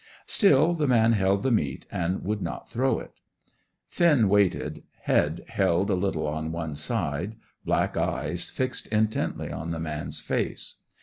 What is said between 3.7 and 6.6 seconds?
Finn waited, head held a little on